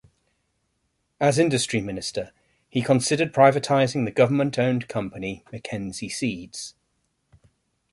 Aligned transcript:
As 1.19 1.37
Industry 1.37 1.79
Minister, 1.79 2.31
he 2.67 2.81
considered 2.81 3.31
privatizing 3.31 4.03
the 4.03 4.09
government-owned 4.09 4.87
company 4.87 5.43
McKenzie 5.53 6.09
Seeds. 6.11 6.73